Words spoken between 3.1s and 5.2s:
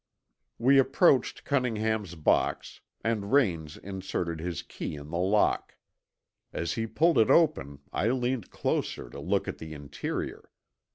Raines inserted his key in the